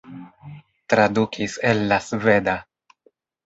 Tradukis 0.93 1.59
el 1.73 1.85
la 1.95 2.01
sveda. 2.09 2.59